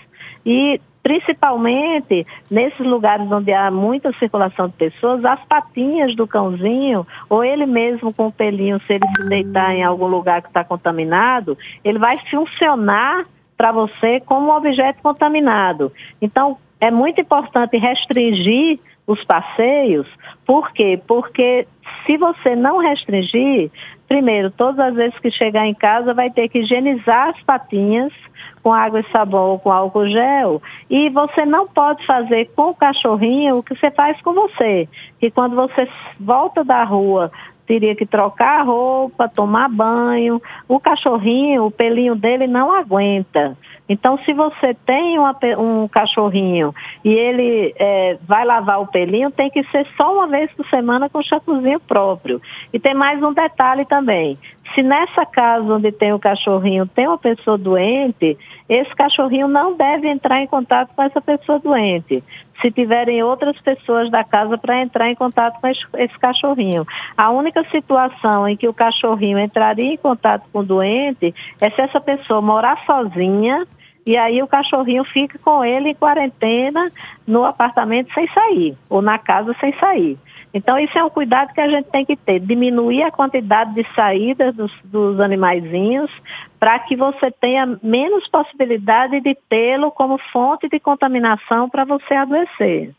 e 0.45 0.79
principalmente 1.03 2.25
nesses 2.49 2.79
lugares 2.79 3.29
onde 3.29 3.51
há 3.51 3.69
muita 3.69 4.13
circulação 4.13 4.67
de 4.69 4.73
pessoas, 4.75 5.23
as 5.25 5.43
patinhas 5.45 6.15
do 6.15 6.25
cãozinho, 6.25 7.05
ou 7.29 7.43
ele 7.43 7.65
mesmo 7.65 8.13
com 8.13 8.27
o 8.27 8.31
pelinho, 8.31 8.79
se 8.87 8.93
ele 8.93 9.05
se 9.17 9.27
deitar 9.27 9.75
em 9.75 9.83
algum 9.83 10.07
lugar 10.07 10.41
que 10.41 10.47
está 10.47 10.63
contaminado, 10.63 11.57
ele 11.83 11.99
vai 11.99 12.17
funcionar 12.29 13.25
para 13.57 13.71
você 13.73 14.21
como 14.21 14.47
um 14.47 14.55
objeto 14.55 15.01
contaminado. 15.03 15.91
Então, 16.21 16.57
é 16.79 16.89
muito 16.89 17.19
importante 17.19 17.77
restringir 17.77 18.79
os 19.05 19.21
passeios, 19.25 20.07
por 20.45 20.71
quê? 20.71 20.99
Porque 21.05 21.67
se 22.05 22.17
você 22.17 22.55
não 22.55 22.77
restringir, 22.77 23.69
primeiro, 24.13 24.51
todas 24.51 24.77
as 24.77 24.93
vezes 24.93 25.17
que 25.17 25.31
chegar 25.31 25.65
em 25.65 25.73
casa 25.73 26.13
vai 26.13 26.29
ter 26.29 26.47
que 26.47 26.59
higienizar 26.59 27.29
as 27.29 27.41
patinhas, 27.41 28.13
com 28.61 28.71
água 28.71 28.99
e 28.99 29.11
sabão 29.11 29.49
ou 29.49 29.59
com 29.59 29.71
álcool 29.71 30.07
gel. 30.07 30.61
E 30.87 31.09
você 31.09 31.47
não 31.47 31.65
pode 31.65 32.05
fazer 32.05 32.47
com 32.55 32.69
o 32.69 32.75
cachorrinho 32.75 33.57
o 33.57 33.63
que 33.63 33.75
você 33.75 33.89
faz 33.89 34.21
com 34.21 34.31
você. 34.31 34.87
Que 35.19 35.31
quando 35.31 35.55
você 35.55 35.89
volta 36.19 36.63
da 36.63 36.83
rua, 36.83 37.31
teria 37.65 37.95
que 37.95 38.05
trocar 38.05 38.59
a 38.59 38.63
roupa, 38.63 39.27
tomar 39.27 39.69
banho. 39.69 40.41
O 40.67 40.79
cachorrinho, 40.79 41.65
o 41.65 41.71
pelinho 41.71 42.15
dele 42.15 42.47
não 42.47 42.73
aguenta. 42.73 43.57
Então, 43.87 44.17
se 44.19 44.33
você 44.33 44.73
tem 44.73 45.19
uma, 45.19 45.37
um 45.59 45.87
cachorrinho 45.87 46.73
e 47.03 47.13
ele 47.13 47.73
é, 47.77 48.17
vai 48.25 48.45
lavar 48.45 48.81
o 48.81 48.87
pelinho, 48.87 49.29
tem 49.29 49.49
que 49.49 49.63
ser 49.65 49.85
só 49.97 50.13
uma 50.13 50.27
vez 50.27 50.51
por 50.53 50.65
semana 50.67 51.09
com 51.09 51.21
shampoozinho 51.21 51.79
próprio. 51.81 52.41
E 52.71 52.79
tem 52.79 52.93
mais 52.93 53.21
um 53.21 53.33
detalhe 53.33 53.85
também. 53.85 54.37
Se 54.73 54.81
nessa 54.81 55.25
casa 55.25 55.73
onde 55.73 55.91
tem 55.91 56.13
o 56.13 56.19
cachorrinho 56.19 56.87
tem 56.87 57.07
uma 57.07 57.17
pessoa 57.17 57.57
doente, 57.57 58.37
esse 58.69 58.95
cachorrinho 58.95 59.47
não 59.47 59.75
deve 59.75 60.07
entrar 60.07 60.41
em 60.41 60.47
contato 60.47 60.93
com 60.95 61.03
essa 61.03 61.21
pessoa 61.21 61.59
doente. 61.59 62.23
Se 62.63 62.71
tiverem 62.71 63.21
outras 63.21 63.59
pessoas 63.59 64.09
da 64.09 64.23
casa 64.23 64.57
para 64.57 64.81
entrar 64.81 65.11
em 65.11 65.15
contato 65.15 65.59
com 65.59 65.67
esse 65.67 66.17
cachorrinho. 66.17 66.87
A 67.17 67.29
única 67.29 67.61
situação 67.69 68.47
em 68.47 68.55
que 68.55 68.69
o 68.69 68.73
cachorrinho 68.73 69.37
entraria 69.37 69.93
em 69.93 69.97
contato 69.97 70.45
com 70.51 70.59
o 70.59 70.63
doente 70.63 71.35
é 71.59 71.69
se 71.69 71.81
essa 71.81 71.99
pessoa 71.99 72.41
morar 72.41 72.81
sozinha 72.85 73.67
e 74.05 74.17
aí 74.17 74.41
o 74.41 74.47
cachorrinho 74.47 75.03
fica 75.03 75.37
com 75.39 75.63
ele 75.63 75.89
em 75.89 75.95
quarentena 75.95 76.89
no 77.27 77.45
apartamento 77.45 78.13
sem 78.13 78.27
sair, 78.27 78.77
ou 78.89 79.01
na 79.01 79.17
casa 79.17 79.53
sem 79.59 79.73
sair. 79.77 80.17
Então, 80.53 80.77
isso 80.77 80.95
é 80.95 81.03
um 81.03 81.09
cuidado 81.09 81.51
que 81.51 81.59
a 81.59 81.67
gente 81.67 81.89
tem 81.89 82.05
que 82.05 82.15
ter, 82.15 82.39
diminuir 82.39 83.01
a 83.01 83.11
quantidade 83.11 83.73
de 83.73 83.83
saídas 83.95 84.55
dos, 84.55 84.71
dos 84.83 85.19
animaizinhos 85.19 86.11
para 86.59 86.77
que 86.79 86.95
você 86.95 87.31
tenha 87.31 87.79
menos 87.81 88.27
possibilidade 88.27 89.19
de 89.19 89.35
tê-lo 89.49 89.89
como 89.91 90.19
fonte 90.31 90.69
de 90.69 90.79
contaminação 90.79 91.67
para 91.67 91.83
você 91.85 92.13
adoecer. 92.13 92.93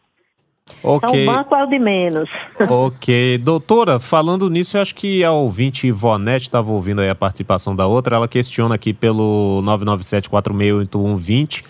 Okay. 0.82 1.22
Então, 1.22 1.22
o 1.22 1.26
banco 1.26 1.54
é 1.54 1.62
o 1.62 1.66
de 1.66 1.78
menos. 1.78 2.28
Ok. 2.68 3.38
Doutora, 3.38 4.00
falando 4.00 4.50
nisso, 4.50 4.76
eu 4.76 4.82
acho 4.82 4.94
que 4.94 5.22
a 5.22 5.30
ouvinte 5.30 5.86
Ivonete 5.86 6.46
estava 6.46 6.72
ouvindo 6.72 7.02
aí 7.02 7.08
a 7.08 7.14
participação 7.14 7.76
da 7.76 7.86
outra. 7.86 8.16
Ela 8.16 8.26
questiona 8.26 8.74
aqui 8.74 8.92
pelo 8.92 9.62
997-468120. 9.64 11.62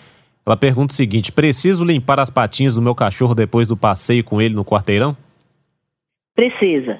Ela 0.45 0.55
pergunta 0.55 0.93
o 0.93 0.95
seguinte: 0.95 1.31
preciso 1.31 1.83
limpar 1.83 2.19
as 2.19 2.29
patinhas 2.29 2.75
do 2.75 2.81
meu 2.81 2.95
cachorro 2.95 3.35
depois 3.35 3.67
do 3.67 3.75
passeio 3.75 4.23
com 4.23 4.41
ele 4.41 4.55
no 4.55 4.63
quarteirão? 4.63 5.17
Precisa. 6.35 6.99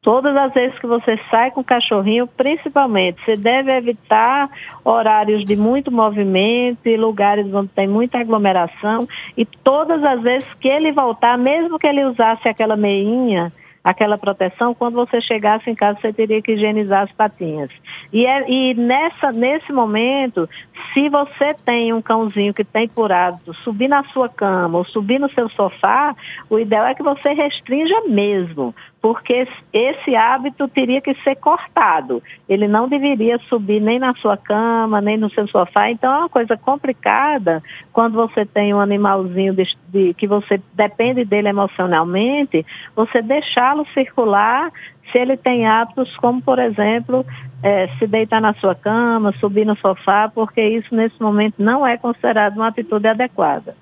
Todas 0.00 0.34
as 0.36 0.54
vezes 0.54 0.78
que 0.78 0.86
você 0.86 1.18
sai 1.28 1.50
com 1.50 1.60
o 1.60 1.64
cachorrinho, 1.64 2.26
principalmente, 2.26 3.22
você 3.24 3.36
deve 3.36 3.72
evitar 3.72 4.48
horários 4.84 5.44
de 5.44 5.56
muito 5.56 5.90
movimento 5.90 6.86
e 6.86 6.96
lugares 6.96 7.52
onde 7.52 7.68
tem 7.68 7.88
muita 7.88 8.18
aglomeração. 8.18 9.08
E 9.36 9.44
todas 9.44 10.02
as 10.04 10.22
vezes 10.22 10.54
que 10.54 10.68
ele 10.68 10.92
voltar, 10.92 11.36
mesmo 11.36 11.78
que 11.78 11.86
ele 11.86 12.04
usasse 12.04 12.48
aquela 12.48 12.76
meinha, 12.76 13.52
aquela 13.82 14.18
proteção, 14.18 14.74
quando 14.74 14.94
você 14.94 15.20
chegasse 15.20 15.70
em 15.70 15.74
casa, 15.74 15.98
você 16.00 16.12
teria 16.12 16.42
que 16.42 16.52
higienizar 16.52 17.02
as 17.02 17.12
patinhas. 17.12 17.70
E, 18.12 18.26
é, 18.26 18.50
e 18.50 18.74
nessa, 18.74 19.32
nesse 19.32 19.72
momento, 19.72 20.48
se 20.92 21.08
você 21.08 21.54
tem 21.64 21.92
um 21.92 22.02
cãozinho 22.02 22.52
que 22.52 22.64
tem 22.64 22.88
por 22.88 23.12
hábito 23.12 23.54
subir 23.54 23.88
na 23.88 24.04
sua 24.04 24.28
cama 24.28 24.78
ou 24.78 24.84
subir 24.84 25.18
no 25.18 25.30
seu 25.30 25.48
sofá, 25.48 26.14
o 26.50 26.58
ideal 26.58 26.86
é 26.86 26.94
que 26.94 27.02
você 27.02 27.32
restrinja 27.32 28.00
mesmo, 28.08 28.74
porque 29.00 29.46
esse 29.72 30.16
hábito 30.16 30.66
teria 30.68 31.00
que 31.00 31.14
ser 31.22 31.36
cortado. 31.36 32.22
Ele 32.48 32.66
não 32.66 32.88
deveria 32.88 33.38
subir 33.48 33.80
nem 33.80 33.98
na 33.98 34.12
sua 34.14 34.36
cama, 34.36 35.00
nem 35.00 35.16
no 35.16 35.30
seu 35.30 35.46
sofá. 35.46 35.90
Então 35.90 36.12
é 36.12 36.18
uma 36.18 36.28
coisa 36.28 36.56
complicada 36.56 37.62
quando 37.92 38.14
você 38.14 38.44
tem 38.44 38.74
um 38.74 38.80
animalzinho 38.80 39.54
de, 39.54 39.64
de, 39.88 40.14
que 40.14 40.26
você 40.26 40.60
depende 40.74 41.24
dele 41.24 41.48
emocionalmente, 41.48 42.66
você 42.94 43.22
deixá-lo 43.22 43.86
circular 43.94 44.72
se 45.12 45.18
ele 45.18 45.36
tem 45.36 45.66
hábitos 45.66 46.14
como, 46.18 46.42
por 46.42 46.58
exemplo, 46.58 47.24
é, 47.62 47.88
se 47.98 48.06
deitar 48.06 48.40
na 48.40 48.52
sua 48.54 48.74
cama, 48.74 49.32
subir 49.40 49.64
no 49.64 49.76
sofá, 49.76 50.28
porque 50.28 50.60
isso 50.60 50.94
nesse 50.94 51.20
momento 51.22 51.54
não 51.58 51.86
é 51.86 51.96
considerado 51.96 52.56
uma 52.56 52.68
atitude 52.68 53.06
adequada. 53.06 53.74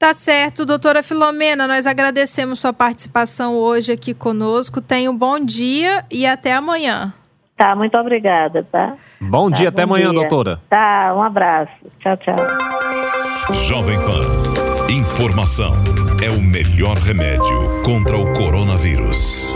Tá 0.00 0.14
certo, 0.14 0.64
doutora 0.64 1.02
Filomena, 1.02 1.68
nós 1.68 1.86
agradecemos 1.86 2.58
sua 2.58 2.72
participação 2.72 3.54
hoje 3.54 3.92
aqui 3.92 4.14
conosco. 4.14 4.80
Tenha 4.80 5.10
um 5.10 5.14
bom 5.14 5.38
dia 5.38 6.06
e 6.10 6.26
até 6.26 6.54
amanhã. 6.54 7.12
Tá, 7.54 7.76
muito 7.76 7.94
obrigada, 7.98 8.66
tá? 8.72 8.94
Bom 9.20 9.50
tá, 9.50 9.56
dia, 9.58 9.68
até 9.68 9.82
amanhã, 9.82 10.10
dia. 10.10 10.20
doutora. 10.20 10.58
Tá, 10.70 11.12
um 11.14 11.22
abraço. 11.22 11.70
Tchau, 11.98 12.16
tchau. 12.16 12.34
Jovem 13.66 13.98
Pan. 13.98 14.90
Informação 14.90 15.74
é 16.24 16.30
o 16.30 16.40
melhor 16.40 16.96
remédio 16.96 17.82
contra 17.84 18.16
o 18.16 18.32
coronavírus. 18.32 19.46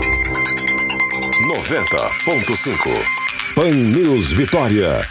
90.5 1.55 3.55
Pan 3.55 3.71
News 3.71 4.31
Vitória. 4.31 5.01